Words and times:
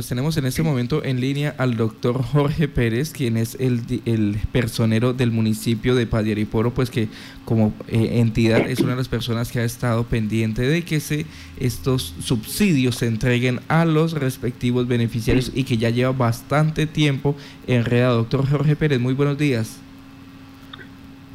pues 0.00 0.08
tenemos 0.08 0.34
en 0.38 0.46
este 0.46 0.62
momento 0.62 1.04
en 1.04 1.20
línea 1.20 1.54
al 1.58 1.76
doctor 1.76 2.22
Jorge 2.22 2.68
Pérez, 2.68 3.12
quien 3.12 3.36
es 3.36 3.54
el, 3.60 3.82
el 4.06 4.38
personero 4.50 5.12
del 5.12 5.30
municipio 5.30 5.94
de 5.94 6.06
Padiariporo, 6.06 6.70
pues 6.70 6.88
que 6.88 7.08
como 7.44 7.74
eh, 7.86 8.18
entidad 8.18 8.60
es 8.60 8.80
una 8.80 8.92
de 8.92 8.96
las 8.96 9.08
personas 9.08 9.52
que 9.52 9.58
ha 9.58 9.64
estado 9.64 10.04
pendiente 10.04 10.62
de 10.62 10.86
que 10.86 11.00
se, 11.00 11.26
estos 11.58 12.14
subsidios 12.20 12.94
se 12.94 13.08
entreguen 13.08 13.60
a 13.68 13.84
los 13.84 14.12
respectivos 14.12 14.88
beneficiarios 14.88 15.52
y 15.54 15.64
que 15.64 15.76
ya 15.76 15.90
lleva 15.90 16.12
bastante 16.12 16.86
tiempo 16.86 17.36
enredado. 17.66 18.20
Doctor 18.20 18.48
Jorge 18.48 18.76
Pérez, 18.76 19.00
muy 19.00 19.12
buenos 19.12 19.36
días. 19.36 19.80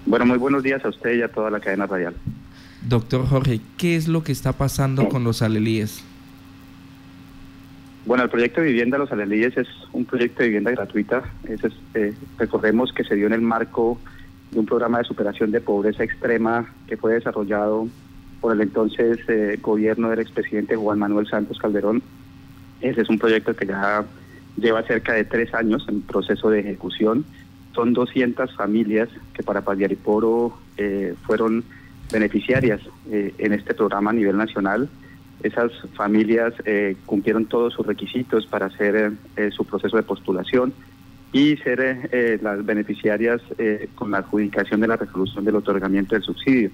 Bueno, 0.08 0.26
muy 0.26 0.40
buenos 0.40 0.64
días 0.64 0.84
a 0.84 0.90
usted 0.90 1.20
y 1.20 1.22
a 1.22 1.28
toda 1.28 1.52
la 1.52 1.60
cadena 1.60 1.86
radial. 1.86 2.16
Doctor 2.82 3.28
Jorge, 3.28 3.62
¿qué 3.78 3.96
es 3.96 4.08
lo 4.08 4.24
que 4.24 4.32
está 4.32 4.54
pasando 4.54 5.08
con 5.08 5.24
los 5.24 5.44
alelíes? 5.44 6.04
Bueno, 8.06 8.24
el 8.24 8.30
proyecto 8.30 8.62
de 8.62 8.68
vivienda 8.68 9.00
Los 9.00 9.12
Alelíes 9.12 9.58
es 9.58 9.68
un 9.92 10.06
proyecto 10.06 10.44
de 10.44 10.50
vivienda 10.50 10.70
gratuita. 10.70 11.24
Es, 11.50 11.64
este, 11.64 12.14
recordemos 12.38 12.94
que 12.94 13.04
se 13.04 13.16
dio 13.16 13.26
en 13.26 13.34
el 13.34 13.42
marco 13.42 14.00
de 14.52 14.60
un 14.60 14.68
programa 14.68 15.00
de 15.00 15.06
superación 15.06 15.50
de 15.52 15.60
pobreza 15.60 16.04
extrema 16.04 16.72
que 16.88 16.98
fue 16.98 17.14
desarrollado 17.14 17.88
por 18.42 18.54
el 18.54 18.62
entonces 18.62 19.18
eh, 19.28 19.58
gobierno 19.60 20.10
del 20.12 20.20
expresidente 20.20 20.76
Juan 20.76 21.00
Manuel 21.00 21.28
Santos 21.28 21.58
Calderón. 21.58 22.04
Ese 22.80 23.02
es 23.02 23.10
un 23.10 23.18
proyecto 23.18 23.56
que 23.56 23.66
ya 23.66 24.06
lleva 24.56 24.84
cerca 24.84 25.14
de 25.14 25.24
tres 25.24 25.52
años 25.56 25.84
en 25.90 26.02
proceso 26.02 26.52
de 26.52 26.60
ejecución. 26.60 27.26
Son 27.74 27.94
200 27.94 28.56
familias 28.56 29.10
que 29.34 29.42
para 29.42 29.62
Padiariporo 29.62 30.56
eh, 30.78 31.16
fueron 31.26 31.64
beneficiarias 32.12 32.82
eh, 33.10 33.34
en 33.40 33.54
este 33.54 33.74
programa 33.74 34.12
a 34.12 34.14
nivel 34.14 34.38
nacional 34.38 34.90
esas 35.44 35.72
familias 35.94 36.54
eh, 36.66 36.96
cumplieron 37.06 37.46
todos 37.46 37.74
sus 37.74 37.86
requisitos 37.86 38.48
para 38.48 38.68
hacer 38.68 39.14
eh, 39.36 39.52
su 39.52 39.66
proceso 39.66 39.98
de 39.98 40.04
postulación 40.04 40.74
y 41.32 41.58
ser 41.58 41.80
eh, 42.12 42.40
las 42.42 42.66
beneficiarias 42.66 43.42
con 43.96 44.12
la 44.12 44.20
adjudicación 44.20 44.80
de 44.80 44.88
la 44.88 44.96
resolución 44.96 45.44
del 45.44 45.56
otorgamiento 45.56 46.16
del 46.16 46.24
subsidio. 46.24 46.72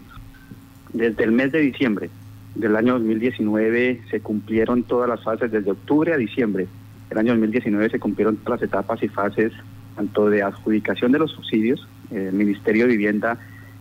Desde 0.94 1.24
el 1.24 1.32
mes 1.32 1.52
de 1.52 1.60
diciembre 1.60 2.10
del 2.56 2.76
año 2.76 2.94
2019 2.94 4.02
se 4.12 4.20
cumplieron 4.20 4.84
todas 4.84 5.10
las 5.10 5.24
fases, 5.24 5.52
desde 5.52 5.72
octubre 5.72 6.14
a 6.14 6.18
diciembre 6.18 6.68
del 7.10 7.18
año 7.18 7.32
2019 7.32 7.90
se 7.90 8.00
cumplieron 8.00 8.38
todas 8.38 8.62
las 8.62 8.70
etapas 8.70 9.02
y 9.02 9.08
fases 9.08 9.52
tanto 9.96 10.30
de 10.30 10.44
adjudicación 10.44 11.12
de 11.12 11.20
los 11.20 11.32
subsidios, 11.32 11.88
el 12.12 12.34
Ministerio 12.34 12.86
de 12.86 12.92
Vivienda 12.92 13.38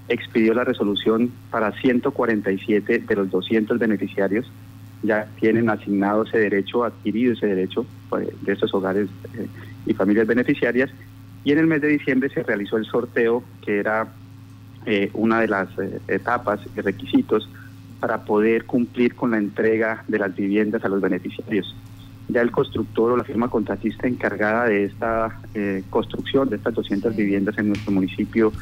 expidió 0.08 0.54
la 0.54 0.64
resolución 0.64 1.30
para 1.50 1.72
147 1.80 2.98
de 2.98 3.14
los 3.14 3.30
200 3.30 3.78
beneficiarios 3.78 4.50
ya 5.02 5.28
tienen 5.40 5.70
asignado 5.70 6.24
ese 6.24 6.38
derecho, 6.38 6.84
adquirido 6.84 7.32
ese 7.32 7.46
derecho 7.46 7.86
pues, 8.08 8.28
de 8.42 8.52
estos 8.52 8.72
hogares 8.74 9.08
eh, 9.34 9.46
y 9.86 9.94
familias 9.94 10.26
beneficiarias. 10.26 10.90
Y 11.44 11.52
en 11.52 11.58
el 11.58 11.66
mes 11.66 11.80
de 11.80 11.88
diciembre 11.88 12.28
se 12.28 12.42
realizó 12.42 12.76
el 12.76 12.84
sorteo, 12.84 13.42
que 13.64 13.78
era 13.78 14.12
eh, 14.84 15.10
una 15.14 15.40
de 15.40 15.48
las 15.48 15.68
eh, 15.78 16.00
etapas 16.08 16.60
y 16.76 16.80
requisitos 16.80 17.48
para 17.98 18.24
poder 18.24 18.66
cumplir 18.66 19.14
con 19.14 19.30
la 19.30 19.38
entrega 19.38 20.04
de 20.08 20.18
las 20.18 20.34
viviendas 20.34 20.84
a 20.84 20.88
los 20.88 21.00
beneficiarios. 21.00 21.74
Ya 22.28 22.42
el 22.42 22.50
constructor 22.50 23.12
o 23.12 23.16
la 23.16 23.24
firma 23.24 23.48
contratista 23.48 24.06
encargada 24.06 24.66
de 24.66 24.84
esta 24.84 25.40
construcción 25.90 26.48
de 26.48 26.56
estas 26.56 26.74
200 26.74 27.16
viviendas 27.16 27.58
en 27.58 27.68
nuestro 27.68 27.90
municipio 27.90 28.52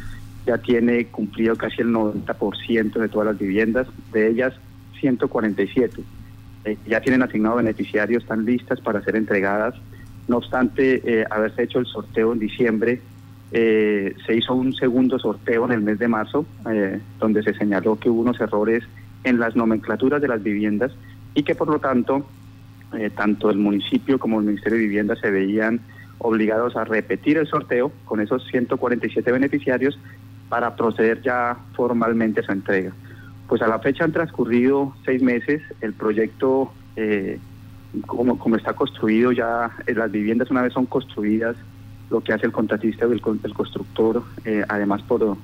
ya 0.47 0.57
tiene 0.57 1.07
cumplido 1.09 1.55
casi 1.55 1.83
el 1.83 1.89
90% 1.89 2.93
de 2.99 3.09
todas 3.11 3.27
las 3.27 3.39
viviendas, 3.39 3.87
de 4.11 4.29
ellas 4.31 4.55
147 4.99 6.03
eh, 6.65 6.77
ya 6.87 7.01
tienen 7.01 7.23
asignado 7.23 7.57
beneficiarios, 7.57 8.23
están 8.23 8.45
listas 8.45 8.81
para 8.81 9.03
ser 9.03 9.17
entregadas. 9.17 9.75
No 10.27 10.39
obstante, 10.39 11.03
eh, 11.05 11.25
haberse 11.31 11.63
hecho 11.63 11.79
el 11.79 11.87
sorteo 11.87 12.33
en 12.33 12.39
diciembre, 12.39 13.01
eh, 13.53 14.15
se 14.27 14.35
hizo 14.35 14.55
un 14.55 14.75
segundo 14.75 15.19
sorteo 15.19 15.65
en 15.65 15.73
el 15.73 15.81
mes 15.81 15.99
de 15.99 16.09
marzo, 16.09 16.45
donde 17.19 17.43
se 17.43 17.55
señaló 17.55 17.99
que 17.99 18.11
hubo 18.11 18.21
unos 18.21 18.39
errores 18.41 18.85
en 19.25 19.39
las 19.39 19.57
nomenclaturas 19.57 20.21
de 20.21 20.29
las 20.29 20.43
viviendas 20.43 20.93
y 21.35 21.43
que 21.43 21.55
por 21.55 21.69
lo 21.69 21.79
tanto 21.79 22.27
tanto 23.15 23.51
el 23.51 23.59
municipio 23.59 24.19
como 24.19 24.39
el 24.41 24.47
Ministerio 24.47 24.79
de 24.79 24.85
Vivienda 24.85 25.15
se 25.17 25.31
veían 25.31 25.81
obligados 26.19 26.75
a 26.77 26.85
repetir 26.85 27.37
el 27.37 27.47
sorteo 27.47 27.93
con 28.05 28.21
esos 28.21 28.47
147 28.49 29.31
beneficiarios 29.31 29.99
para 30.49 30.75
proceder 30.75 31.23
ya 31.23 31.57
formalmente 31.75 32.41
a 32.41 32.43
su 32.43 32.53
entrega. 32.53 32.93
Pues 33.49 33.63
a 33.63 33.67
la 33.67 33.79
fecha 33.79 34.05
han 34.05 34.13
transcurrido 34.13 34.95
seis 35.07 35.23
meses, 35.23 35.63
el 35.81 35.95
proyecto, 35.95 36.71
eh, 36.97 37.39
como, 38.07 38.39
como 38.39 38.57
está 38.57 38.75
construido 38.75 39.33
ya, 39.33 39.71
eh, 39.87 39.95
las 39.95 40.13
viviendas 40.13 40.51
una 40.51 40.61
vez 40.61 40.75
son 40.75 40.85
construidas, 40.85 41.57
lo 42.11 42.21
que 42.21 42.35
hace 42.35 42.45
el 42.45 42.53
contratista 42.53 43.07
o 43.07 43.13
el, 43.13 43.23
constructor, 43.23 44.23
eh, 44.45 44.63
además 44.69 45.01
por, 45.03 45.39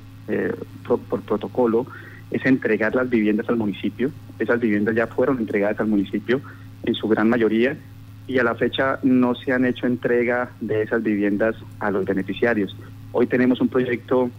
por, 0.86 1.22
protocolo, 1.22 1.86
es 2.30 2.44
entregar 2.44 2.94
las 2.94 3.08
viviendas 3.08 3.48
al 3.48 3.56
municipio. 3.56 4.10
Esas 4.38 4.60
viviendas 4.60 4.94
ya 4.94 5.06
fueron 5.06 5.38
entregadas 5.38 5.80
al 5.80 5.86
municipio 5.86 6.42
en 6.84 6.94
su 6.94 7.08
gran 7.08 7.30
mayoría 7.30 7.74
y 8.26 8.38
a 8.38 8.44
la 8.44 8.54
fecha 8.54 8.98
no 9.02 9.34
se 9.34 9.52
han 9.52 9.64
hecho 9.64 9.86
entrega 9.86 10.50
de 10.60 10.82
esas 10.82 11.02
viviendas 11.02 11.56
a 11.80 11.90
los 11.90 12.04
beneficiarios. 12.04 12.76
Hoy 13.12 13.26
tenemos 13.26 13.60
un 13.62 13.68
proyecto 13.68 14.30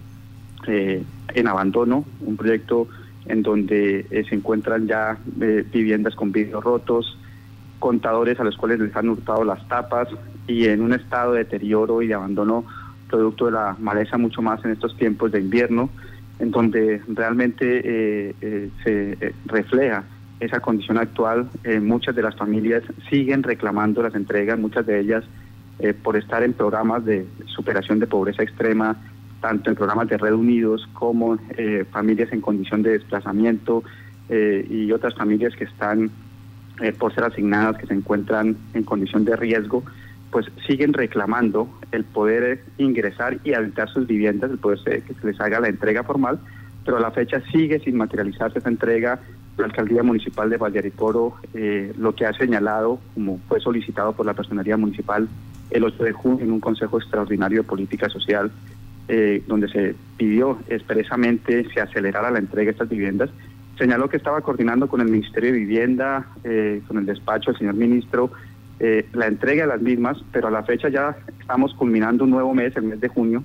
en 0.68 1.48
abandono, 1.48 2.06
un 2.22 2.38
proyecto 2.38 2.88
en 3.28 3.42
donde 3.42 4.06
eh, 4.10 4.24
se 4.28 4.36
encuentran 4.36 4.88
ya 4.88 5.18
eh, 5.42 5.66
viviendas 5.72 6.16
con 6.16 6.32
vidrios 6.32 6.64
rotos, 6.64 7.18
contadores 7.80 8.40
a 8.40 8.44
los 8.44 8.56
cuales 8.58 8.80
les 8.80 8.96
han 8.96 9.10
hurtado 9.10 9.44
las 9.44 9.68
tapas 9.68 10.08
y 10.48 10.66
en 10.68 10.82
un 10.82 10.94
estado 10.94 11.34
de 11.34 11.40
deterioro 11.40 12.02
y 12.02 12.08
de 12.08 12.14
abandono 12.14 12.66
producto 13.10 13.46
de 13.46 13.52
la 13.52 13.76
maleza 13.80 14.18
mucho 14.18 14.42
más 14.42 14.64
en 14.66 14.72
estos 14.72 14.96
tiempos 14.98 15.32
de 15.32 15.40
invierno, 15.40 15.90
en 16.40 16.52
donde 16.52 17.02
realmente 17.08 17.82
eh, 17.84 18.70
se 18.84 19.34
refleja 19.46 20.04
esa 20.40 20.60
condición 20.60 20.98
actual. 20.98 21.48
muchas 21.82 22.16
de 22.16 22.22
las 22.22 22.36
familias 22.36 22.84
siguen 23.10 23.44
reclamando 23.44 24.02
las 24.04 24.16
entregas, 24.16 24.60
muchas 24.60 24.86
de 24.86 25.00
ellas 25.00 25.24
por 26.04 26.18
estar 26.18 26.42
en 26.44 26.54
programas 26.54 27.06
de 27.06 27.26
superación 27.46 28.00
de 28.00 28.08
pobreza 28.08 28.44
extrema, 28.44 28.98
tanto 29.46 29.70
en 29.70 29.76
programas 29.76 30.10
de 30.10 30.18
Red 30.18 30.34
Unidos 30.34 30.90
como 30.94 31.38
eh, 31.56 31.86
familias 31.92 32.34
en 32.34 32.42
condición 32.42 32.82
de 32.82 32.94
desplazamiento 32.94 33.84
eh, 34.28 34.66
y 34.68 34.92
otras 34.92 35.14
familias 35.14 35.56
que 35.56 35.66
están 35.66 36.10
eh, 36.82 36.92
por 36.94 37.14
ser 37.14 37.26
asignadas, 37.26 37.78
que 37.78 37.86
se 37.86 37.94
encuentran 37.94 38.58
en 38.74 38.82
condición 38.82 39.24
de 39.24 39.36
riesgo, 39.36 39.84
pues 40.32 40.48
siguen 40.66 40.94
reclamando 40.94 41.70
el 41.92 42.06
poder 42.06 42.64
ingresar 42.80 43.38
y 43.44 43.54
habitar 43.54 43.88
sus 43.88 44.08
viviendas, 44.08 44.50
el 44.50 44.58
poder 44.58 44.80
que 45.04 45.14
se 45.14 45.28
les 45.28 45.40
haga 45.40 45.60
la 45.60 45.68
entrega 45.68 46.02
formal, 46.02 46.40
pero 46.84 46.98
a 46.98 47.00
la 47.00 47.12
fecha 47.12 47.40
sigue 47.52 47.80
sin 47.80 47.98
materializarse 47.98 48.58
esa 48.58 48.70
entrega. 48.70 49.20
La 49.60 49.66
alcaldía 49.66 50.02
municipal 50.02 50.50
de 50.50 50.58
Vallariporo 50.58 51.36
lo 52.00 52.16
que 52.16 52.26
ha 52.26 52.34
señalado, 52.34 53.00
como 53.14 53.40
fue 53.48 53.60
solicitado 53.60 54.12
por 54.14 54.26
la 54.26 54.34
personería 54.34 54.76
municipal 54.76 55.30
el 55.70 55.84
8 55.84 56.04
de 56.04 56.12
junio 56.12 56.44
en 56.44 56.52
un 56.52 56.60
consejo 56.60 56.98
extraordinario 56.98 57.62
de 57.62 57.68
política 57.68 58.10
social, 58.10 58.52
eh, 59.08 59.44
donde 59.46 59.68
se 59.68 59.96
pidió 60.18 60.58
expresamente 60.68 61.68
se 61.72 61.80
acelerara 61.80 62.32
la 62.32 62.40
entrega 62.40 62.66
de 62.66 62.72
estas 62.72 62.90
viviendas, 62.90 63.30
señaló 63.78 64.10
que 64.10 64.18
estaba 64.18 64.42
coordinando 64.42 64.88
con 64.88 65.00
el 65.02 65.08
Ministerio 65.08 65.52
de 65.52 65.60
Vivienda, 65.60 66.26
eh, 66.44 66.82
con 66.88 66.98
el 66.98 67.06
despacho 67.06 67.52
del 67.52 67.60
señor 67.60 67.76
ministro, 67.76 68.32
eh, 68.80 69.08
la 69.14 69.28
entrega 69.28 69.64
de 69.64 69.68
las 69.70 69.82
mismas, 69.82 70.18
pero 70.32 70.48
a 70.48 70.52
la 70.52 70.64
fecha 70.64 70.90
ya 70.90 71.16
estamos 71.40 71.74
culminando 71.76 72.24
un 72.24 72.32
nuevo 72.32 72.54
mes, 72.56 72.76
el 72.78 72.84
mes 72.84 73.00
de 73.00 73.08
junio, 73.08 73.44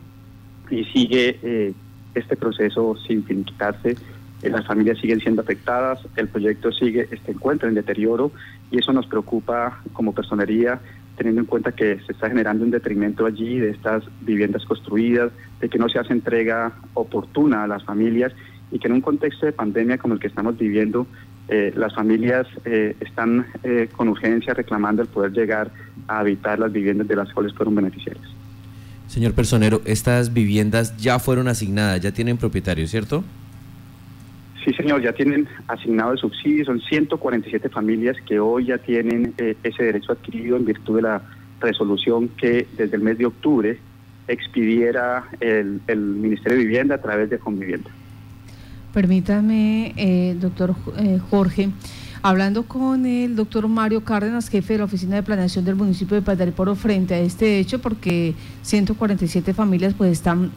y 0.71 0.85
sigue 0.85 1.75
este 2.15 2.37
proceso 2.37 2.97
sin 3.07 3.25
finiquitarse. 3.25 3.97
las 4.43 4.67
familias 4.67 4.99
siguen 4.99 5.21
siendo 5.21 5.43
afectadas, 5.43 6.01
el 6.17 6.29
proyecto 6.29 6.73
sigue, 6.73 7.09
este 7.11 7.33
encuentro 7.33 7.69
en 7.69 7.75
deterioro, 7.75 8.33
y 8.71 8.79
eso 8.79 8.93
nos 8.93 9.07
preocupa 9.07 9.83
como 9.93 10.15
personería 10.15 10.81
teniendo 11.21 11.43
en 11.43 11.47
cuenta 11.47 11.73
que 11.73 11.99
se 12.07 12.13
está 12.13 12.31
generando 12.31 12.65
un 12.65 12.71
detrimento 12.71 13.27
allí 13.27 13.59
de 13.59 13.69
estas 13.69 14.03
viviendas 14.23 14.65
construidas, 14.65 15.31
de 15.61 15.69
que 15.69 15.79
no 15.79 15.87
se 15.91 15.99
hace 15.99 16.15
entrega 16.15 16.73
oportuna 16.95 17.63
a 17.63 17.67
las 17.67 17.85
familias 17.85 18.33
y 18.73 18.79
que 18.79 18.89
en 18.89 18.95
un 18.95 19.01
contexto 19.03 19.45
de 19.45 19.53
pandemia 19.53 19.99
como 19.99 20.15
el 20.15 20.21
que 20.21 20.29
estamos 20.29 20.57
viviendo, 20.57 21.07
eh, 21.49 21.75
las 21.77 21.95
familias 21.95 22.47
eh, 22.65 22.97
están 23.01 23.45
eh, 23.63 23.91
con 23.95 24.09
urgencia 24.09 24.55
reclamando 24.55 25.03
el 25.03 25.09
poder 25.09 25.33
llegar 25.33 25.71
a 26.09 26.21
habitar 26.21 26.59
las 26.59 26.73
viviendas 26.73 27.07
de 27.07 27.17
las 27.17 27.31
cuales 27.35 27.53
fueron 27.53 27.75
beneficiarios. 27.75 28.25
Señor 29.07 29.35
Personero, 29.35 29.83
estas 29.85 30.33
viviendas 30.33 30.97
ya 30.97 31.19
fueron 31.19 31.49
asignadas, 31.49 32.01
ya 32.01 32.13
tienen 32.13 32.39
propietarios, 32.39 32.89
¿cierto? 32.91 33.25
Sí, 34.65 34.75
señor, 34.75 35.03
ya 35.03 35.13
tienen 35.13 35.49
asignado 35.69 36.13
el 36.13 36.19
subsidio, 36.19 36.67
son 36.67 36.81
147 36.81 37.69
familias 37.71 38.17
que 38.27 38.39
hoy 38.39 38.67
ya 38.67 38.79
tienen 38.79 39.33
eh, 39.39 39.57
ese 39.63 39.85
derecho 39.85 40.13
adquirido 40.13 40.57
en 40.57 40.67
virtud 40.67 40.97
de 40.97 41.03
la 41.03 41.23
resolución 41.61 42.29
que 42.29 42.67
desde 42.77 42.97
el 42.97 43.03
mes 43.03 43.17
de 43.19 43.27
octubre 43.27 43.79
expidiera 44.29 45.25
el, 45.41 45.81
Ministerio 45.97 46.59
de 46.59 46.65
Vivienda 46.65 46.95
a 46.97 47.01
través 47.01 47.31
de 47.31 47.39
Convivienda. 47.39 47.91
Permítame, 48.93 49.95
eh, 49.97 50.37
doctor 50.39 50.75
eh, 50.99 51.19
Jorge, 51.31 51.71
Hablando 52.23 52.65
con 52.65 53.07
el 53.07 53.35
doctor 53.35 53.67
Mario 53.67 54.05
Cárdenas, 54.05 54.51
jefe 54.51 54.75
de 54.75 54.81
la 54.81 54.85
Oficina 54.85 55.17
de 55.17 55.23
Planeación 55.23 55.65
del 55.65 55.75
municipio 55.75 56.17
de 56.17 56.21
Padariporo, 56.23 56.75
frente 56.75 57.15
a 57.15 57.19
este 57.19 57.59
hecho, 57.59 57.81
porque 57.81 58.35
147 58.63 59.55
familias 59.55 59.95
pues 59.97 60.13
están 60.13 60.53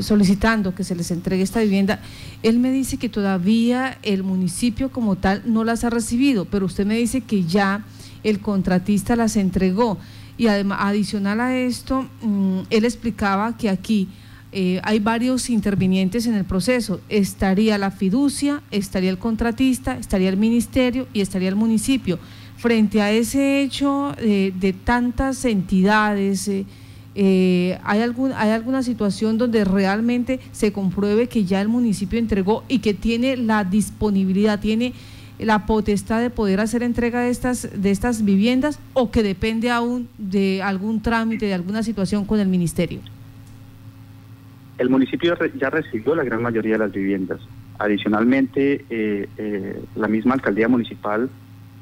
solicitando 0.00 0.74
que 0.74 0.84
se 0.84 0.94
les 0.94 1.10
entregue 1.10 1.42
esta 1.42 1.60
vivienda, 1.60 2.00
él 2.42 2.58
me 2.60 2.70
dice 2.70 2.96
que 2.96 3.10
todavía 3.10 3.98
el 4.02 4.22
municipio 4.22 4.90
como 4.90 5.16
tal 5.16 5.42
no 5.44 5.64
las 5.64 5.84
ha 5.84 5.90
recibido, 5.90 6.46
pero 6.46 6.64
usted 6.64 6.86
me 6.86 6.96
dice 6.96 7.20
que 7.20 7.44
ya 7.44 7.84
el 8.24 8.40
contratista 8.40 9.16
las 9.16 9.36
entregó. 9.36 9.98
Y 10.38 10.46
además, 10.46 10.78
adicional 10.80 11.42
a 11.42 11.58
esto, 11.58 12.06
mm, 12.22 12.60
él 12.70 12.86
explicaba 12.86 13.58
que 13.58 13.68
aquí 13.68 14.08
eh, 14.52 14.80
hay 14.84 15.00
varios 15.00 15.50
intervinientes 15.50 16.26
en 16.26 16.34
el 16.34 16.44
proceso. 16.44 17.00
Estaría 17.08 17.78
la 17.78 17.90
fiducia, 17.90 18.62
estaría 18.70 19.10
el 19.10 19.18
contratista, 19.18 19.98
estaría 19.98 20.28
el 20.28 20.36
ministerio 20.36 21.08
y 21.12 21.20
estaría 21.20 21.48
el 21.48 21.56
municipio. 21.56 22.18
Frente 22.56 23.02
a 23.02 23.12
ese 23.12 23.62
hecho 23.62 24.14
eh, 24.18 24.52
de 24.58 24.72
tantas 24.72 25.44
entidades, 25.44 26.48
eh, 27.14 27.78
¿hay, 27.84 28.00
algún, 28.00 28.32
¿hay 28.32 28.50
alguna 28.50 28.82
situación 28.82 29.36
donde 29.36 29.64
realmente 29.64 30.40
se 30.52 30.72
compruebe 30.72 31.28
que 31.28 31.44
ya 31.44 31.60
el 31.60 31.68
municipio 31.68 32.18
entregó 32.18 32.64
y 32.68 32.78
que 32.78 32.94
tiene 32.94 33.36
la 33.36 33.64
disponibilidad, 33.64 34.60
tiene 34.60 34.94
la 35.38 35.66
potestad 35.66 36.22
de 36.22 36.30
poder 36.30 36.60
hacer 36.60 36.82
entrega 36.82 37.20
de 37.20 37.30
estas, 37.30 37.68
de 37.74 37.90
estas 37.90 38.24
viviendas 38.24 38.78
o 38.94 39.10
que 39.10 39.22
depende 39.22 39.70
aún 39.70 40.08
de 40.16 40.62
algún 40.62 41.02
trámite, 41.02 41.44
de 41.44 41.54
alguna 41.54 41.82
situación 41.82 42.24
con 42.24 42.40
el 42.40 42.48
ministerio? 42.48 43.00
El 44.78 44.90
municipio 44.90 45.36
ya 45.58 45.70
recibió 45.70 46.14
la 46.14 46.24
gran 46.24 46.42
mayoría 46.42 46.72
de 46.72 46.78
las 46.78 46.92
viviendas. 46.92 47.40
Adicionalmente, 47.78 48.84
eh, 48.90 49.28
eh, 49.36 49.82
la 49.96 50.08
misma 50.08 50.34
alcaldía 50.34 50.68
municipal 50.68 51.30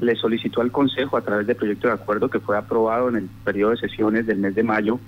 le 0.00 0.17
solicitó 0.17 0.61
al 0.61 0.73
Consejo 0.73 1.17
a 1.17 1.23
través 1.23 1.46
del 1.46 1.56
proyecto 1.56 1.88
de 1.88 1.94
acuerdo 1.94 2.29
que 2.29 2.41
fue 2.41 2.56
aprobado 2.56 3.08
en 3.08 3.17
el 3.17 3.29
periodo 3.44 3.70
de 3.70 3.76
sesiones 3.79 4.26
del 4.26 4.38
mes 4.38 4.55
de 4.55 4.62
mayo 4.62 4.99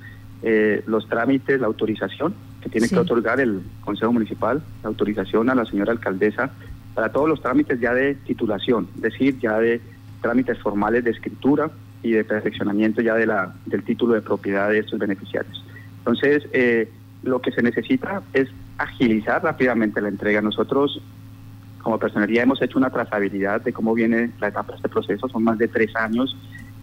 eh, 0.42 0.82
los 0.86 1.08
trámites, 1.08 1.60
la 1.60 1.66
autorización 1.66 2.34
que 2.60 2.68
tiene 2.68 2.88
que 2.88 2.98
otorgar 2.98 3.40
el 3.40 3.62
Consejo 3.80 4.12
Municipal, 4.12 4.62
la 4.82 4.88
autorización 4.88 5.48
a 5.50 5.54
la 5.54 5.64
señora 5.64 5.92
alcaldesa 5.92 6.50
para 6.94 7.10
todos 7.10 7.28
los 7.28 7.40
trámites 7.40 7.80
ya 7.80 7.94
de 7.94 8.14
titulación, 8.14 8.88
es 8.96 9.02
decir, 9.02 9.38
ya 9.38 9.58
de 9.58 9.80
trámites 10.20 10.58
formales 10.58 11.04
de 11.04 11.10
escritura 11.10 11.70
y 12.02 12.12
de 12.12 12.24
perfeccionamiento 12.24 13.00
ya 13.00 13.14
de 13.14 13.26
la, 13.26 13.54
del 13.66 13.82
título 13.82 14.14
de 14.14 14.22
propiedad 14.22 14.70
de 14.70 14.80
estos 14.80 14.98
beneficiarios. 14.98 15.64
Entonces, 15.98 16.46
eh, 16.52 16.90
lo 17.26 17.40
que 17.40 17.52
se 17.52 17.62
necesita 17.62 18.22
es 18.32 18.48
agilizar 18.78 19.42
rápidamente 19.42 20.00
la 20.00 20.08
entrega. 20.08 20.40
Nosotros, 20.40 21.00
como 21.82 21.98
personería, 21.98 22.42
hemos 22.42 22.62
hecho 22.62 22.78
una 22.78 22.90
trazabilidad 22.90 23.60
de 23.60 23.72
cómo 23.72 23.94
viene 23.94 24.30
la 24.40 24.48
etapa 24.48 24.72
de 24.72 24.76
este 24.76 24.88
proceso. 24.88 25.28
Son 25.28 25.42
más 25.42 25.58
de 25.58 25.68
tres 25.68 25.94
años 25.96 26.36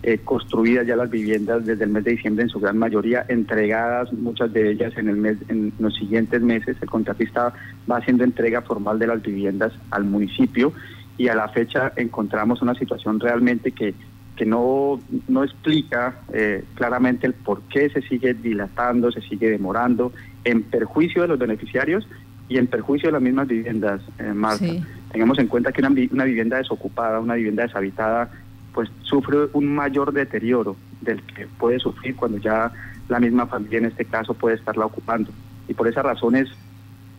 eh, 0.06 0.20
construidas 0.24 0.86
ya 0.86 0.98
las 0.98 1.10
viviendas 1.10 1.66
desde 1.66 1.86
el 1.86 1.90
mes 1.90 2.04
de 2.04 2.12
diciembre 2.12 2.44
en 2.44 2.50
su 2.50 2.60
gran 2.60 2.78
mayoría, 2.78 3.26
entregadas 3.30 4.12
muchas 4.12 4.52
de 4.52 4.72
ellas 4.72 4.92
en 4.98 5.08
el 5.08 5.16
mes, 5.16 5.38
en 5.48 5.72
los 5.80 5.96
siguientes 5.96 6.42
meses. 6.42 6.76
El 6.82 6.90
contratista 6.90 7.54
va 7.90 7.98
haciendo 7.98 8.26
entrega 8.26 8.62
formal 8.62 9.00
de 9.00 9.08
las 9.08 9.22
viviendas 9.22 9.72
al 9.92 10.04
municipio 10.04 10.74
y 11.18 11.30
a 11.30 11.36
la 11.36 11.48
fecha 11.48 11.94
encontramos 11.96 12.62
una 12.62 12.74
situación 12.76 13.20
realmente 13.20 13.72
que 13.72 13.94
que 14.36 14.46
no, 14.46 15.00
no 15.28 15.44
explica 15.44 16.22
eh, 16.34 16.64
claramente 16.76 17.28
el 17.28 17.34
por 17.34 17.62
qué 17.64 17.90
se 17.90 18.02
sigue 18.02 18.34
dilatando, 18.34 19.12
se 19.12 19.22
sigue 19.22 19.50
demorando, 19.50 20.12
en 20.44 20.64
perjuicio 20.64 21.22
de 21.22 21.28
los 21.28 21.40
beneficiarios 21.40 22.08
y 22.50 22.58
en 22.58 22.68
perjuicio 22.68 23.08
de 23.08 23.14
las 23.14 23.22
mismas 23.22 23.48
viviendas, 23.48 24.02
eh, 24.20 24.34
Marta. 24.34 24.66
Tengamos 25.12 25.38
en 25.40 25.48
cuenta 25.48 25.72
que 25.72 25.82
una, 25.82 25.94
una 26.12 26.24
vivienda 26.26 26.58
desocupada, 26.58 27.20
una 27.20 27.36
vivienda 27.36 27.64
deshabitada, 27.64 28.32
pues 28.74 28.90
sufre 29.04 29.50
un 29.54 29.74
mayor 29.74 30.12
deterioro 30.14 30.76
del 31.02 31.22
que 31.22 31.46
puede 31.46 31.80
sufrir 31.80 32.16
cuando 32.16 32.40
ya 32.40 32.72
la 33.10 33.20
misma 33.20 33.46
familia 33.46 33.80
en 33.80 33.86
este 33.86 34.06
caso 34.06 34.34
puede 34.34 34.56
estarla 34.56 34.86
ocupando. 34.86 35.32
Y 35.68 35.74
por 35.74 35.88
esas 35.88 36.04
razones, 36.04 36.50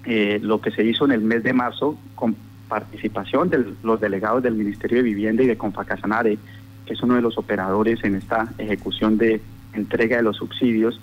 eh, 0.04 0.40
lo 0.42 0.60
que 0.60 0.72
se 0.72 0.84
hizo 0.84 1.04
en 1.04 1.12
el 1.12 1.20
mes 1.20 1.42
de 1.44 1.52
marzo, 1.52 1.96
con 2.14 2.36
participación 2.68 3.50
de 3.50 3.64
los 3.82 4.00
delegados 4.00 4.42
del 4.42 4.54
Ministerio 4.54 4.98
de 4.98 5.04
Vivienda 5.04 5.42
y 5.42 5.46
de 5.46 5.56
Confacasanare, 5.56 6.38
que 6.86 6.94
es 6.94 7.02
uno 7.02 7.14
de 7.14 7.22
los 7.22 7.38
operadores 7.38 8.02
en 8.04 8.16
esta 8.16 8.48
ejecución 8.58 9.18
de 9.18 9.40
entrega 9.72 10.16
de 10.16 10.22
los 10.22 10.36
subsidios. 10.36 11.00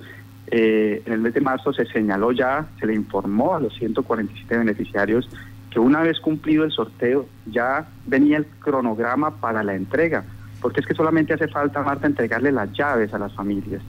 Eh, 0.48 1.02
en 1.06 1.14
el 1.14 1.20
mes 1.20 1.34
de 1.34 1.42
marzo 1.42 1.74
se 1.74 1.86
señaló 1.86 2.32
ya, 2.32 2.68
se 2.80 2.86
le 2.86 2.94
informó 2.94 3.56
a 3.56 3.60
los 3.60 3.74
147 3.76 4.58
beneficiarios 4.58 5.30
que 5.72 5.80
una 5.80 6.02
vez 6.02 6.20
cumplido 6.20 6.66
el 6.66 6.72
sorteo 6.72 7.26
ya 7.46 7.88
venía 8.06 8.38
el 8.38 8.46
cronograma 8.46 9.38
para 9.40 9.64
la 9.64 9.74
entrega, 9.74 10.26
porque 10.62 10.82
es 10.82 10.86
que 10.86 10.94
solamente 10.94 11.34
hace 11.34 11.48
falta, 11.48 11.82
Marta, 11.82 12.08
entregarle 12.08 12.52
las 12.52 12.72
llaves 12.74 13.14
a 13.14 13.18
las 13.18 13.34
familias, 13.34 13.82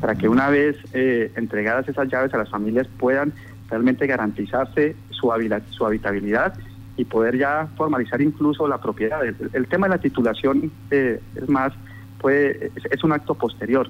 para 0.00 0.14
que 0.14 0.28
una 0.28 0.48
vez 0.48 0.78
eh, 0.94 1.30
entregadas 1.36 1.88
esas 1.88 2.08
llaves 2.08 2.32
a 2.32 2.38
las 2.38 2.48
familias 2.48 2.88
puedan 2.98 3.34
realmente 3.68 4.06
garantizarse 4.06 4.96
su, 5.10 5.30
su 5.70 5.86
habitabilidad 5.86 6.54
y 6.96 7.04
poder 7.04 7.36
ya 7.36 7.68
formalizar 7.76 8.20
incluso 8.20 8.66
la 8.66 8.78
propiedad. 8.78 9.20
El, 9.24 9.66
tema 9.66 9.86
de 9.86 9.96
la 9.96 10.00
titulación 10.00 10.70
eh, 10.90 11.20
es 11.34 11.48
más, 11.48 11.72
puede, 12.18 12.70
es, 12.90 13.04
un 13.04 13.12
acto 13.12 13.34
posterior. 13.34 13.88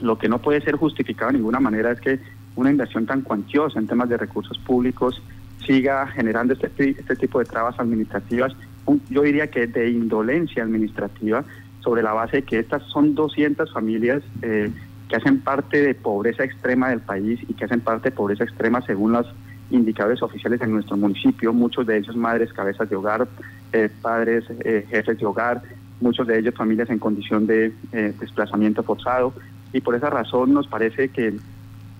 Lo 0.00 0.18
que 0.18 0.28
no 0.28 0.38
puede 0.38 0.60
ser 0.60 0.76
justificado 0.76 1.32
de 1.32 1.38
ninguna 1.38 1.60
manera 1.60 1.92
es 1.92 2.00
que 2.00 2.20
una 2.54 2.70
inversión 2.70 3.06
tan 3.06 3.22
cuantiosa 3.22 3.78
en 3.78 3.86
temas 3.86 4.08
de 4.08 4.16
recursos 4.16 4.58
públicos 4.58 5.20
siga 5.66 6.06
generando 6.08 6.54
este, 6.54 6.90
este 6.90 7.16
tipo 7.16 7.38
de 7.38 7.46
trabas 7.46 7.78
administrativas, 7.80 8.54
yo 9.08 9.22
diría 9.22 9.50
que 9.50 9.66
de 9.66 9.90
indolencia 9.90 10.62
administrativa, 10.62 11.44
sobre 11.84 12.02
la 12.02 12.14
base 12.14 12.38
de 12.38 12.42
que 12.44 12.58
estas 12.58 12.82
son 12.84 13.14
200 13.14 13.72
familias 13.72 14.22
eh, 14.42 14.70
que 15.08 15.16
hacen 15.16 15.40
parte 15.40 15.82
de 15.82 15.94
pobreza 15.94 16.42
extrema 16.42 16.88
del 16.88 17.00
país 17.00 17.38
y 17.46 17.52
que 17.52 17.66
hacen 17.66 17.80
parte 17.80 18.10
de 18.10 18.16
pobreza 18.16 18.44
extrema 18.44 18.80
según 18.86 19.12
las 19.12 19.26
indicadores 19.74 20.22
oficiales 20.22 20.60
en 20.60 20.72
nuestro 20.72 20.96
municipio, 20.96 21.52
muchos 21.52 21.86
de 21.86 21.98
ellos 21.98 22.16
madres, 22.16 22.52
cabezas 22.52 22.88
de 22.88 22.96
hogar, 22.96 23.28
eh, 23.72 23.90
padres, 24.00 24.44
eh, 24.64 24.86
jefes 24.88 25.18
de 25.18 25.26
hogar, 25.26 25.62
muchos 26.00 26.26
de 26.26 26.38
ellos 26.38 26.54
familias 26.54 26.90
en 26.90 26.98
condición 26.98 27.46
de 27.46 27.72
eh, 27.92 28.14
desplazamiento 28.18 28.82
forzado. 28.82 29.34
Y 29.72 29.80
por 29.80 29.94
esa 29.94 30.10
razón 30.10 30.54
nos 30.54 30.68
parece 30.68 31.08
que 31.08 31.34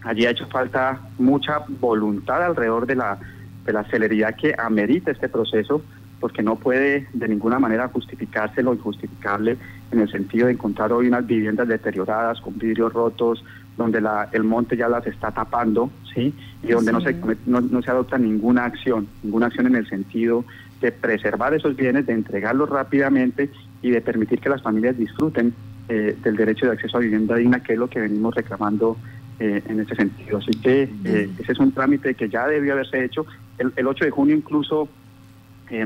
allí 0.02 0.26
ha 0.26 0.30
hecho 0.30 0.46
falta 0.46 1.00
mucha 1.18 1.60
voluntad 1.80 2.44
alrededor 2.44 2.86
de 2.86 2.96
la, 2.96 3.18
de 3.64 3.72
la 3.72 3.84
celeridad 3.84 4.36
que 4.36 4.54
amerita 4.56 5.10
este 5.10 5.28
proceso 5.28 5.82
porque 6.24 6.42
no 6.42 6.56
puede 6.56 7.06
de 7.12 7.28
ninguna 7.28 7.58
manera 7.58 7.88
justificarse 7.88 8.62
lo 8.62 8.72
injustificable 8.72 9.58
en 9.92 10.00
el 10.00 10.10
sentido 10.10 10.46
de 10.46 10.54
encontrar 10.54 10.90
hoy 10.90 11.08
unas 11.08 11.26
viviendas 11.26 11.68
deterioradas 11.68 12.40
con 12.40 12.58
vidrios 12.58 12.94
rotos, 12.94 13.44
donde 13.76 14.00
la, 14.00 14.28
el 14.32 14.44
monte 14.44 14.76
ya 14.76 14.88
las 14.88 15.06
está 15.06 15.30
tapando, 15.32 15.90
¿sí? 16.14 16.34
Y 16.62 16.68
donde 16.68 16.92
no 16.92 17.00
se 17.00 17.16
no, 17.46 17.82
se 17.82 17.90
adopta 17.90 18.18
ninguna 18.18 18.64
acción, 18.64 19.08
ninguna 19.22 19.46
acción 19.46 19.66
en 19.66 19.76
el 19.76 19.88
sentido 19.88 20.44
de 20.80 20.92
preservar 20.92 21.54
esos 21.54 21.76
bienes, 21.76 22.06
de 22.06 22.12
entregarlos 22.12 22.68
rápidamente 22.68 23.50
y 23.82 23.90
de 23.90 24.00
permitir 24.00 24.40
que 24.40 24.48
las 24.48 24.62
familias 24.62 24.96
disfruten 24.96 25.54
eh, 25.88 26.16
del 26.22 26.36
derecho 26.36 26.66
de 26.66 26.72
acceso 26.72 26.98
a 26.98 27.00
vivienda 27.00 27.36
digna, 27.36 27.60
que 27.60 27.74
es 27.74 27.78
lo 27.78 27.88
que 27.88 28.00
venimos 28.00 28.34
reclamando 28.34 28.96
eh, 29.40 29.62
en 29.68 29.80
ese 29.80 29.94
sentido. 29.96 30.38
Así 30.38 30.52
que 30.52 30.88
eh, 31.04 31.30
ese 31.38 31.52
es 31.52 31.58
un 31.58 31.72
trámite 31.72 32.14
que 32.14 32.28
ya 32.28 32.46
debió 32.46 32.74
haberse 32.74 33.04
hecho. 33.04 33.26
El, 33.58 33.72
el 33.76 33.86
8 33.86 34.04
de 34.04 34.10
junio 34.10 34.36
incluso, 34.36 34.88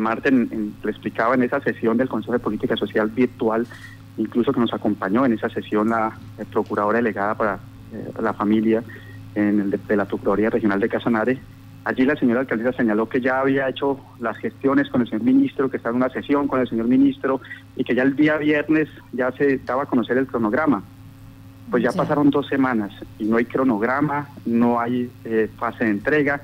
Marten 0.01 0.75
le 0.83 0.91
explicaba 0.91 1.35
en 1.35 1.45
esa 1.45 1.61
sesión 1.61 1.97
del 1.97 2.09
Consejo 2.09 2.33
de 2.33 2.41
Política 2.41 2.77
Social 2.77 3.09
virtual, 3.09 3.67
incluso 4.19 4.53
que 4.53 4.61
nos 4.61 4.75
acompañó 4.75 5.25
en 5.25 5.33
esa 5.33 5.49
sesión 5.49 5.89
la 5.89 6.13
procuradora 6.53 6.99
delegada 6.99 7.35
para 7.37 7.59
eh, 7.93 8.13
la 8.21 8.33
familia 8.33 8.83
en 9.35 9.61
el 9.61 9.71
de, 9.71 9.97
la 9.97 10.05
Procuraduría 10.05 10.51
Regional 10.51 10.81
de 10.81 10.89
Casanare. 10.89 11.39
Allí 11.85 12.05
la 12.05 12.17
señora 12.17 12.41
alcaldesa 12.41 12.73
señaló 12.73 13.09
que 13.09 13.21
ya 13.21 13.41
había 13.41 13.69
hecho 13.69 13.99
las 14.21 14.37
gestiones 14.39 14.89
con 14.91 15.01
el 15.01 15.09
señor 15.09 15.23
ministro, 15.23 15.71
que 15.71 15.79
estaba 15.79 15.97
en 15.97 16.03
una 16.03 16.11
sesión 16.11 16.49
con 16.49 16.61
el 16.61 16.69
señor 16.69 16.87
ministro 16.87 17.41
y 17.77 17.85
que 17.85 17.95
ya 17.95 18.03
el 18.03 18.17
día 18.17 18.37
viernes 18.37 18.89
ya 19.13 19.33
se 19.33 19.59
daba 19.59 19.85
a 19.85 19.87
conocer 19.87 20.19
el 20.19 20.27
cronograma. 20.27 20.83
Pues 21.71 21.83
ya 21.83 21.93
pasaron 21.93 22.31
dos 22.31 22.49
semanas 22.49 22.93
y 23.19 23.25
no 23.25 23.37
hay 23.37 23.45
cronograma, 23.45 24.29
no 24.47 24.81
hay 24.81 25.11
eh, 25.25 25.51
fase 25.59 25.85
de 25.85 25.91
entrega, 25.91 26.41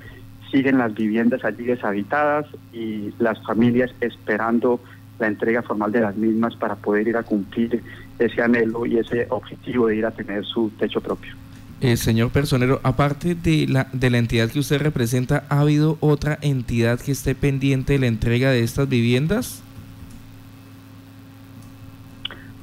siguen 0.51 0.79
las 0.79 0.95
viviendas 0.95 1.45
allí 1.45 1.65
deshabitadas 1.65 2.47
y 2.73 3.13
las 3.19 3.43
familias 3.43 3.91
esperando 4.01 4.81
la 5.19 5.27
entrega 5.27 5.63
formal 5.63 5.93
de 5.93 6.01
las 6.01 6.17
mismas 6.17 6.57
para 6.57 6.77
poder 6.77 7.09
ir 7.09 7.17
a 7.17 7.23
cumplir 7.23 7.83
ese 8.19 8.43
anhelo 8.43 8.87
y 8.87 8.99
ese 8.99 9.27
objetivo 9.31 9.89
de 9.89 9.97
ir 9.97 10.07
a 10.07 10.11
tener 10.11 10.45
su 10.45 10.71
techo 10.79 11.01
propio. 11.01 11.33
Eh, 11.81 11.97
señor 11.97 12.31
personero, 12.31 12.81
aparte 12.83 13.35
de 13.35 13.67
la, 13.69 13.89
de 13.93 14.09
la 14.09 14.19
entidad 14.19 14.49
que 14.49 14.59
usted 14.59 14.81
representa, 14.81 15.45
¿ha 15.49 15.61
habido 15.61 15.99
otra 16.01 16.39
entidad 16.41 17.01
que 17.01 17.13
esté 17.13 17.35
pendiente 17.35 17.95
de 17.95 17.99
la 17.99 18.07
entrega 18.07 18.51
de 18.51 18.63
estas 18.63 18.89
viviendas? 18.89 19.63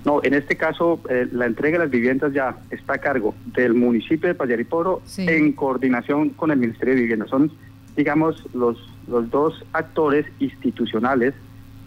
No, 0.06 0.22
en 0.24 0.34
este 0.34 0.56
caso 0.56 1.00
eh, 1.10 1.28
la 1.32 1.46
entrega 1.46 1.78
de 1.78 1.86
las 1.86 1.92
viviendas 1.92 2.34
ya 2.34 2.58
está 2.72 2.94
a 2.94 2.98
cargo 2.98 3.36
del 3.46 3.76
municipio 3.76 4.28
de 4.28 4.34
Payariporo 4.34 5.02
en 5.18 5.52
coordinación 5.54 6.30
con 6.30 6.50
el 6.50 6.58
Ministerio 6.58 6.96
de 6.96 7.02
Vivienda. 7.02 7.28
Son, 7.28 7.52
digamos, 7.96 8.44
los, 8.56 8.78
los 9.08 9.30
dos 9.30 9.64
actores 9.74 10.26
institucionales 10.40 11.36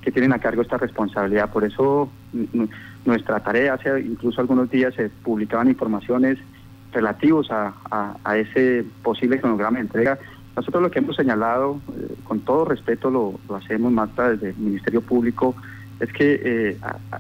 que 0.02 0.12
tienen 0.12 0.33
a 0.33 0.38
cargo 0.38 0.62
esta 0.62 0.76
responsabilidad. 0.76 1.50
Por 1.50 1.64
eso 1.64 2.09
nuestra 3.04 3.40
tarea, 3.40 3.75
hace 3.75 4.00
incluso 4.00 4.40
algunos 4.40 4.70
días 4.70 4.94
se 4.94 5.08
publicaban 5.08 5.68
informaciones 5.68 6.38
relativos 6.92 7.49
a, 7.50 7.75
ese 8.37 8.84
posible 9.02 9.40
cronograma 9.40 9.78
de 9.78 9.82
entrega. 9.82 10.18
Nosotros 10.56 10.82
lo 10.82 10.90
que 10.90 11.00
hemos 11.00 11.16
señalado, 11.16 11.80
eh, 11.96 12.14
con 12.25 12.40
todo 12.40 12.64
respeto 12.64 13.11
lo, 13.11 13.38
hacemos, 13.56 13.92
Marta, 13.92 14.30
desde 14.30 14.50
el 14.50 14.56
Ministerio 14.56 15.00
Público, 15.00 15.56
es 15.99 16.12
que 16.12 16.40
eh, 16.44 16.78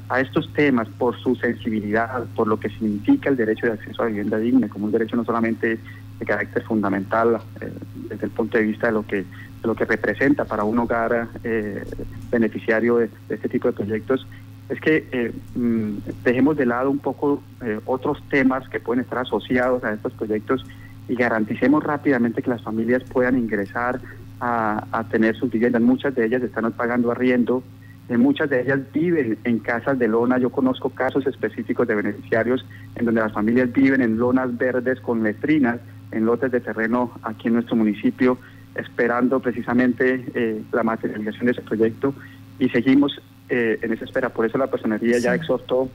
a, 0.08 0.20
estos 0.20 0.52
temas, 0.52 0.88
por 0.88 1.18
su 1.18 1.34
sensibilidad, 1.36 2.24
por 2.36 2.46
lo 2.46 2.58
que 2.58 2.68
significa 2.68 3.30
el 3.30 3.36
derecho 3.36 3.66
de 3.66 3.72
acceso 3.72 4.02
a 4.02 4.06
vivienda 4.06 4.38
digna, 4.38 4.68
como 4.68 4.86
un 4.86 4.92
derecho 4.92 5.16
no 5.16 5.24
solamente 5.24 5.78
de 6.18 6.26
carácter 6.26 6.62
fundamental 6.62 7.40
eh, 7.60 7.72
desde 8.08 8.26
el 8.26 8.30
punto 8.30 8.58
de 8.58 8.64
vista 8.64 8.86
de 8.86 8.92
lo 8.92 9.06
que 9.06 9.24
lo 9.66 9.74
que 9.74 9.84
representa 9.84 10.44
para 10.44 10.64
un 10.64 10.78
hogar 10.78 11.28
eh, 11.42 11.84
beneficiario 12.30 12.96
de, 12.96 13.10
este 13.28 13.48
tipo 13.48 13.68
de 13.68 13.74
proyectos, 13.74 14.26
es 14.68 14.80
que 14.80 15.32
mm, 15.54 15.98
dejemos 16.24 16.56
de 16.56 16.66
lado 16.66 16.90
un 16.90 16.98
poco 16.98 17.42
otros 17.84 18.22
temas 18.30 18.68
que 18.68 18.80
pueden 18.80 19.02
estar 19.02 19.18
asociados 19.18 19.84
a 19.84 19.92
estos 19.92 20.12
proyectos 20.14 20.64
y 21.08 21.14
garanticemos 21.14 21.82
rápidamente 21.82 22.42
que 22.42 22.50
las 22.50 22.62
familias 22.62 23.02
puedan 23.04 23.38
ingresar 23.38 24.00
a, 24.40 24.86
a 24.90 25.04
tener 25.04 25.36
sus 25.36 25.50
viviendas. 25.50 25.82
Muchas 25.82 26.14
de 26.14 26.24
ellas 26.24 26.42
están 26.42 26.70
pagando 26.72 27.10
arriendo, 27.10 27.62
eh, 28.08 28.18
muchas 28.18 28.50
de 28.50 28.60
ellas 28.60 28.80
viven 28.92 29.38
en 29.44 29.58
casas 29.60 29.98
de 29.98 30.08
lona. 30.08 30.38
Yo 30.38 30.50
conozco 30.50 30.90
casos 30.90 31.26
específicos 31.26 31.88
de 31.88 31.94
beneficiarios 31.94 32.64
en 32.96 33.06
donde 33.06 33.20
las 33.22 33.32
familias 33.32 33.72
viven 33.72 34.02
en 34.02 34.18
lonas 34.18 34.56
verdes 34.56 35.00
con 35.00 35.22
letrinas, 35.22 35.78
en 36.12 36.26
lotes 36.26 36.52
de 36.52 36.60
terreno 36.60 37.12
aquí 37.22 37.48
en 37.48 37.54
nuestro 37.54 37.76
municipio, 37.76 38.38
esperando 38.74 39.40
precisamente 39.40 40.24
eh, 40.34 40.62
la 40.72 40.82
materialización 40.82 41.46
de 41.46 41.52
ese 41.52 41.62
proyecto 41.62 42.14
y 42.58 42.68
seguimos 42.68 43.20
eh, 43.48 43.78
en 43.82 43.92
esa 43.92 44.04
espera. 44.04 44.30
Por 44.30 44.46
eso 44.46 44.58
la 44.58 44.68
personería 44.68 45.18
ya 45.18 45.34
exhortó 45.34 45.90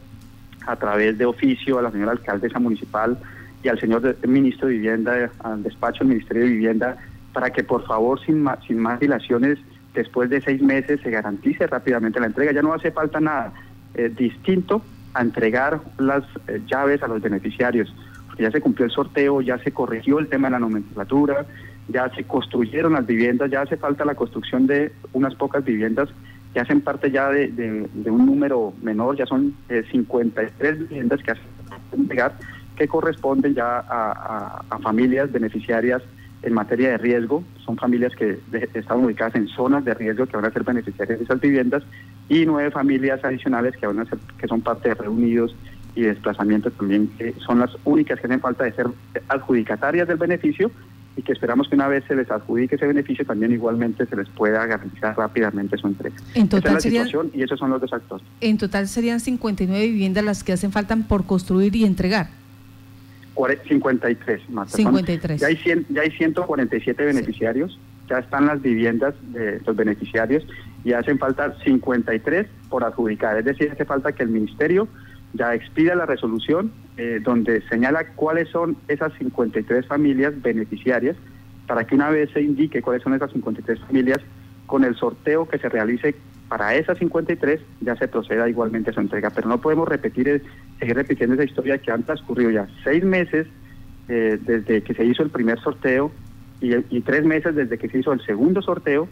a 0.68 0.76
través 0.76 1.18
de 1.18 1.26
oficio 1.26 1.80
a 1.80 1.82
la 1.82 1.92
señora 1.92 2.12
alcaldesa 2.12 2.60
municipal 2.60 3.18
y 3.64 3.68
al 3.68 3.80
señor 3.80 4.16
ministro 4.28 4.68
de 4.68 4.76
Vivienda, 4.76 5.32
al 5.40 5.64
despacho 5.64 6.00
del 6.00 6.10
Ministerio 6.10 6.44
de 6.44 6.50
Vivienda, 6.50 6.98
para 7.34 7.50
que 7.50 7.64
por 7.64 7.86
favor, 7.86 8.24
sin 8.26 8.42
más, 8.42 8.60
sin 8.66 8.78
más 8.80 9.00
dilaciones, 9.00 9.58
después 9.94 10.30
de 10.30 10.42
seis 10.42 10.62
meses 10.62 11.02
se 11.02 11.10
garantice 11.10 11.68
rápidamente 11.68 12.20
la 12.20 12.28
entrega. 12.28 12.52
Ya 12.52 12.62
no 12.62 12.74
hace 12.74 12.92
falta 12.92 13.20
nada 13.20 13.54
eh, 13.96 14.12
distinto 14.16 14.82
a 15.14 15.22
entregar 15.22 15.82
las 15.98 16.24
eh, 16.48 16.62
llaves 16.68 17.02
a 17.04 17.08
los 17.08 17.22
beneficiarios, 17.22 17.94
porque 18.28 18.44
ya 18.44 18.52
se 18.52 18.62
cumplió 18.62 18.86
el 18.86 18.92
sorteo, 18.92 19.42
ya 19.42 19.58
se 19.58 19.72
corrigió 19.72 20.20
el 20.20 20.28
tema 20.28 20.48
de 20.48 20.52
la 20.52 20.60
nomenclatura, 20.60 21.46
ya 21.88 22.10
se 22.16 22.24
construyeron 22.24 22.94
las 22.94 23.08
viviendas, 23.08 23.50
ya 23.50 23.62
hace 23.62 23.78
falta 23.78 24.06
la 24.06 24.16
construcción 24.16 24.68
de 24.68 24.92
unas 25.14 25.34
pocas 25.36 25.64
viviendas 25.66 26.10
que 26.54 26.60
hacen 26.60 26.82
parte 26.82 27.12
ya 27.12 27.30
de, 27.30 27.88
un 28.06 28.26
número 28.26 28.74
menor, 28.82 29.18
ya 29.18 29.26
son 29.26 29.56
53 29.92 30.52
eh, 30.60 30.72
viviendas 30.74 31.22
que 31.22 31.32
hacen 31.32 31.44
entregar, 31.92 32.38
que 32.76 32.88
corresponden 32.88 33.54
ya 33.54 33.80
a 33.88 34.80
familias 34.82 35.32
beneficiarias 35.32 36.02
en 36.42 36.54
materia 36.54 36.92
de 36.92 36.98
riesgo, 36.98 37.44
son 37.66 37.76
familias 37.78 38.16
que 38.16 38.40
están 38.74 39.04
ubicadas 39.04 39.36
en 39.36 39.48
zonas 39.48 39.84
de 39.84 39.94
riesgo 39.94 40.26
que 40.26 40.38
van 40.38 40.46
a 40.46 40.52
ser 40.52 40.64
beneficiarias 40.64 41.20
de 41.20 41.26
esas 41.26 41.42
viviendas 41.42 41.84
y 42.30 42.46
nueve 42.46 42.72
familias 42.72 43.24
adicionales 43.24 43.76
que 43.76 43.88
van 43.88 44.00
a 44.00 44.06
ser 44.06 44.20
que 44.38 44.48
son 44.48 44.62
parte 44.62 44.90
de 44.90 44.96
reunidos 44.96 45.56
y 45.96 46.04
desplazamientos 46.04 46.72
también 46.74 47.10
que 47.18 47.34
son 47.46 47.60
las 47.60 47.76
únicas 47.84 48.20
que 48.20 48.28
hacen 48.28 48.40
falta 48.40 48.64
de 48.64 48.72
ser 48.72 48.88
adjudicatarias 49.28 50.08
del 50.08 50.18
beneficio 50.18 50.72
y 51.20 51.22
que 51.22 51.34
esperamos 51.34 51.68
que 51.68 51.76
una 51.76 51.90
vez 51.90 52.06
se 52.08 52.16
les 52.16 52.32
adjudique 52.32 52.76
ese 52.76 52.88
beneficio 52.88 53.26
también 53.26 53.52
igualmente 53.52 54.06
se 54.06 54.16
les 54.16 54.30
pueda 54.30 54.66
garantizar 54.66 55.18
rápidamente 55.18 55.78
su 55.78 55.88
entrega. 55.88 56.16
En 56.34 56.48
total 56.48 56.78
Esa 56.78 56.88
es 56.88 56.94
la 56.94 57.02
situación 57.02 57.32
y 57.34 57.44
esos 57.44 57.60
son 57.60 57.72
los 57.72 57.82
dos 57.82 57.92
actos. 57.92 58.22
En 58.40 58.58
total 58.58 58.88
serían 58.88 59.20
59 59.20 59.86
viviendas 59.86 60.24
las 60.24 60.46
que 60.46 60.54
hacen 60.54 60.72
falta 60.72 60.96
por 60.96 61.26
construir 61.26 61.76
y 61.76 61.84
entregar. 61.84 62.30
53, 63.68 64.50
Marta. 64.50 64.76
53. 64.76 65.40
ya, 65.40 65.48
hay 65.48 65.58
ya 65.90 66.02
hay 66.02 66.12
147 66.12 67.06
beneficiarios, 67.06 67.80
ya 68.10 68.20
están 68.20 68.48
las 68.48 68.62
viviendas 68.62 69.14
de 69.32 69.62
los 69.66 69.76
beneficiarios 69.76 70.46
y 70.84 70.94
hacen 70.94 71.20
falta 71.20 71.56
53 71.64 72.48
por 72.70 72.84
adjudicar. 72.84 73.38
Es 73.38 73.46
decir, 73.46 73.70
hace 73.72 73.86
falta 73.86 74.12
que 74.12 74.24
el 74.24 74.30
Ministerio 74.30 74.88
ya 75.34 75.54
expida 75.54 75.96
la 75.96 76.06
resolución 76.06 76.72
eh, 76.98 77.20
donde 77.24 77.62
señala 77.70 78.04
cuáles 78.16 78.50
son 78.50 78.78
esas 78.88 79.14
53 79.14 79.86
familias 79.86 80.42
beneficiarias 80.42 81.16
para 81.68 81.86
que 81.86 81.96
una 81.96 82.10
vez 82.10 82.32
se 82.32 82.42
indique 82.42 82.82
cuáles 82.82 83.04
son 83.04 83.14
esas 83.14 83.32
53 83.32 83.80
familias, 83.82 84.20
con 84.66 84.84
el 84.84 84.96
sorteo 84.96 85.48
que 85.48 85.60
se 85.60 85.70
realice 85.70 86.16
para 86.48 86.74
esas 86.76 86.98
53 86.98 87.62
ya 87.82 87.96
se 87.96 88.08
proceda 88.08 88.50
igualmente 88.50 88.90
a 88.90 88.94
su 88.94 89.00
entrega. 89.00 89.30
Pero 89.30 89.48
no 89.48 89.62
podemos 89.62 89.88
repetir, 89.88 90.44
seguir 90.80 90.96
repitiendo 90.96 91.36
esa 91.36 91.44
historia 91.44 91.78
que 91.78 91.92
han 91.92 92.04
transcurrido 92.04 92.50
ya 92.50 92.68
seis 92.84 93.04
meses 93.04 93.48
eh, 94.08 94.40
desde 94.42 94.82
que 94.82 94.94
se 94.96 95.06
hizo 95.06 95.22
el 95.22 95.30
primer 95.30 95.60
sorteo 95.60 96.12
y, 96.60 96.76
y, 96.76 97.02
tres 97.02 97.24
meses 97.24 97.56
desde 97.56 97.78
que 97.78 97.88
se 97.88 98.00
hizo 98.00 98.12
el 98.12 98.26
segundo 98.26 98.62
sorteo 98.62 99.08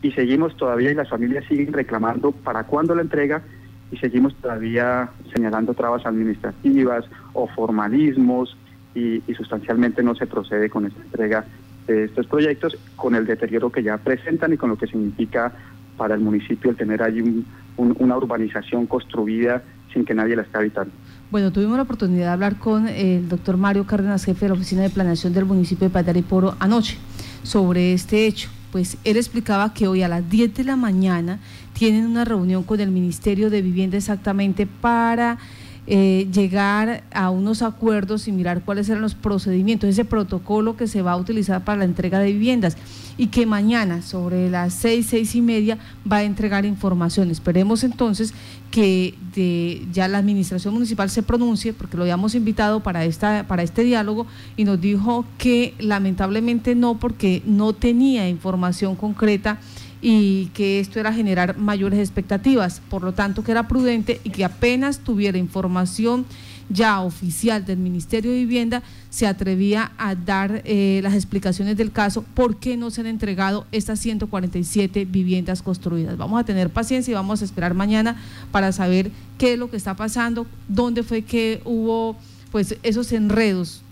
y 0.00 0.12
seguimos 0.12 0.56
todavía 0.56 0.92
y 0.92 0.94
las 0.94 1.10
familias 1.10 1.44
siguen 1.46 1.72
reclamando 1.72 2.30
para 2.30 2.64
cuándo 2.64 2.94
la 2.94 3.02
entrega 3.02 3.42
y 3.90 3.96
seguimos 3.96 4.34
todavía 4.36 5.10
señalando 5.34 5.74
trabas 5.74 6.04
administrativas 6.06 7.04
o 7.32 7.46
formalismos 7.48 8.56
y, 8.94 9.22
sustancialmente 9.34 10.02
no 10.02 10.14
se 10.14 10.26
procede 10.26 10.68
con 10.68 10.86
esta 10.86 11.00
entrega 11.02 11.44
de 11.86 12.04
estos 12.04 12.26
proyectos 12.26 12.76
con 12.96 13.14
el 13.14 13.26
deterioro 13.26 13.70
que 13.70 13.82
ya 13.82 13.96
presentan 13.96 14.52
y 14.52 14.56
con 14.56 14.70
lo 14.70 14.76
que 14.76 14.86
significa 14.86 15.52
para 15.96 16.14
el 16.14 16.20
municipio 16.20 16.70
el 16.70 16.76
tener 16.76 17.02
ahí 17.02 17.44
una 17.76 18.16
urbanización 18.16 18.86
construida 18.86 19.62
sin 19.92 20.04
que 20.04 20.14
nadie 20.14 20.36
la 20.36 20.42
esté 20.42 20.58
habitando. 20.58 20.92
Bueno, 21.30 21.52
tuvimos 21.52 21.76
la 21.76 21.82
oportunidad 21.82 22.26
de 22.26 22.32
hablar 22.32 22.56
con 22.56 22.88
el 22.88 23.28
doctor 23.28 23.56
Mario 23.56 23.86
Cárdenas, 23.86 24.24
jefe 24.24 24.46
de 24.46 24.48
la 24.50 24.54
Oficina 24.54 24.82
de 24.82 24.90
Planeación 24.90 25.32
del 25.32 25.44
municipio 25.44 25.88
de 25.88 25.92
Patariporo 25.92 26.56
anoche 26.58 26.98
sobre 27.42 27.92
este 27.92 28.26
hecho. 28.26 28.50
Pues 28.72 28.98
él 29.04 29.16
explicaba 29.16 29.72
que 29.72 29.88
hoy 29.88 30.02
a 30.02 30.08
las 30.08 30.28
10 30.28 30.54
de 30.54 30.64
la 30.64 30.76
mañana 30.76 31.38
tienen 31.72 32.06
una 32.06 32.24
reunión 32.24 32.64
con 32.64 32.80
el 32.80 32.90
Ministerio 32.90 33.50
de 33.50 33.62
Vivienda 33.62 33.96
exactamente 33.96 34.66
para 34.66 35.38
eh, 35.90 36.28
llegar 36.30 37.02
a 37.12 37.30
unos 37.30 37.62
acuerdos 37.62 38.28
y 38.28 38.32
mirar 38.32 38.62
cuáles 38.62 38.90
eran 38.90 39.00
los 39.00 39.14
procedimientos, 39.14 39.88
ese 39.88 40.04
protocolo 40.04 40.76
que 40.76 40.86
se 40.86 41.00
va 41.00 41.12
a 41.12 41.16
utilizar 41.16 41.64
para 41.64 41.78
la 41.78 41.84
entrega 41.86 42.18
de 42.18 42.30
viviendas 42.30 42.76
y 43.16 43.28
que 43.28 43.46
mañana 43.46 44.02
sobre 44.02 44.50
las 44.50 44.74
seis, 44.74 45.06
seis 45.08 45.34
y 45.34 45.40
media 45.40 45.78
va 46.10 46.18
a 46.18 46.24
entregar 46.24 46.66
información. 46.66 47.30
Esperemos 47.30 47.84
entonces 47.84 48.34
que 48.70 49.14
de, 49.34 49.86
ya 49.90 50.08
la 50.08 50.18
administración 50.18 50.74
municipal 50.74 51.08
se 51.08 51.22
pronuncie, 51.22 51.72
porque 51.72 51.96
lo 51.96 52.02
habíamos 52.02 52.34
invitado 52.34 52.80
para, 52.80 53.06
esta, 53.06 53.46
para 53.48 53.62
este 53.62 53.82
diálogo 53.82 54.26
y 54.58 54.64
nos 54.64 54.78
dijo 54.78 55.24
que 55.38 55.72
lamentablemente 55.78 56.74
no, 56.74 56.98
porque 56.98 57.42
no 57.46 57.72
tenía 57.72 58.28
información 58.28 58.94
concreta 58.94 59.58
y 60.00 60.46
que 60.54 60.80
esto 60.80 61.00
era 61.00 61.12
generar 61.12 61.56
mayores 61.56 61.98
expectativas. 61.98 62.80
Por 62.88 63.02
lo 63.02 63.12
tanto, 63.12 63.42
que 63.42 63.50
era 63.50 63.68
prudente 63.68 64.20
y 64.24 64.30
que 64.30 64.44
apenas 64.44 65.00
tuviera 65.00 65.38
información 65.38 66.26
ya 66.70 67.00
oficial 67.00 67.64
del 67.64 67.78
Ministerio 67.78 68.30
de 68.30 68.38
Vivienda, 68.38 68.82
se 69.10 69.26
atrevía 69.26 69.92
a 69.96 70.14
dar 70.14 70.62
eh, 70.64 71.00
las 71.02 71.14
explicaciones 71.14 71.76
del 71.76 71.92
caso, 71.92 72.22
por 72.34 72.56
qué 72.56 72.76
no 72.76 72.90
se 72.90 73.00
han 73.00 73.06
entregado 73.06 73.66
estas 73.72 73.98
147 74.00 75.06
viviendas 75.06 75.62
construidas. 75.62 76.16
Vamos 76.16 76.40
a 76.40 76.44
tener 76.44 76.70
paciencia 76.70 77.12
y 77.12 77.14
vamos 77.14 77.40
a 77.40 77.44
esperar 77.44 77.74
mañana 77.74 78.20
para 78.52 78.72
saber 78.72 79.10
qué 79.38 79.54
es 79.54 79.58
lo 79.58 79.70
que 79.70 79.76
está 79.76 79.94
pasando, 79.94 80.46
dónde 80.68 81.02
fue 81.02 81.22
que 81.22 81.62
hubo 81.64 82.16
pues 82.52 82.76
esos 82.82 83.12
enredos 83.12 83.82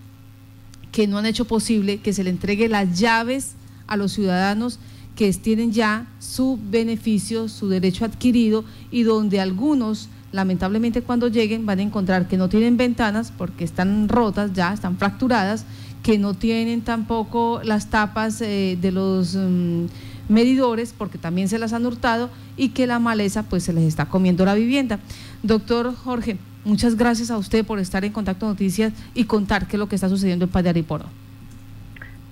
que 0.92 1.06
no 1.06 1.18
han 1.18 1.26
hecho 1.26 1.46
posible 1.46 1.98
que 1.98 2.12
se 2.12 2.24
le 2.24 2.30
entregue 2.30 2.68
las 2.68 2.98
llaves 2.98 3.52
a 3.86 3.96
los 3.96 4.12
ciudadanos 4.12 4.78
que 5.16 5.32
tienen 5.32 5.72
ya 5.72 6.06
su 6.20 6.60
beneficio, 6.70 7.48
su 7.48 7.68
derecho 7.68 8.04
adquirido 8.04 8.64
y 8.90 9.02
donde 9.02 9.40
algunos 9.40 10.08
lamentablemente 10.32 11.02
cuando 11.02 11.28
lleguen 11.28 11.66
van 11.66 11.78
a 11.78 11.82
encontrar 11.82 12.28
que 12.28 12.36
no 12.36 12.48
tienen 12.48 12.76
ventanas 12.76 13.32
porque 13.36 13.64
están 13.64 14.08
rotas 14.08 14.52
ya, 14.52 14.72
están 14.72 14.98
fracturadas, 14.98 15.64
que 16.02 16.18
no 16.18 16.34
tienen 16.34 16.82
tampoco 16.82 17.60
las 17.64 17.88
tapas 17.88 18.40
eh, 18.42 18.78
de 18.80 18.92
los 18.92 19.34
mm, 19.34 19.86
medidores 20.28 20.94
porque 20.96 21.18
también 21.18 21.48
se 21.48 21.58
las 21.58 21.72
han 21.72 21.86
hurtado 21.86 22.30
y 22.56 22.68
que 22.68 22.86
la 22.86 22.98
maleza 22.98 23.42
pues 23.44 23.64
se 23.64 23.72
les 23.72 23.84
está 23.84 24.06
comiendo 24.06 24.44
la 24.44 24.54
vivienda. 24.54 25.00
Doctor 25.42 25.94
Jorge, 25.94 26.38
muchas 26.64 26.96
gracias 26.96 27.30
a 27.30 27.38
usted 27.38 27.64
por 27.64 27.78
estar 27.78 28.04
en 28.04 28.12
Contacto 28.12 28.46
Noticias 28.46 28.92
y 29.14 29.24
contar 29.24 29.66
qué 29.66 29.76
es 29.76 29.80
lo 29.80 29.88
que 29.88 29.94
está 29.94 30.08
sucediendo 30.08 30.44
en 30.44 30.50
Payariporo. 30.50 31.25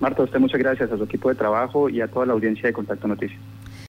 Marta, 0.05 0.23
usted 0.23 0.39
muchas 0.39 0.61
gracias 0.61 0.93
a 0.93 0.99
su 0.99 1.05
equipo 1.05 1.31
de 1.31 1.35
trabajo 1.35 1.89
y 1.89 2.03
a 2.03 2.09
toda 2.09 2.27
la 2.27 2.35
audiencia 2.35 2.67
de 2.67 2.75
Contacto 2.75 3.09
Noticias. 3.09 3.41